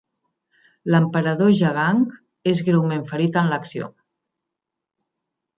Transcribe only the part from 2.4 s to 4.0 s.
és greument ferit en l'acció.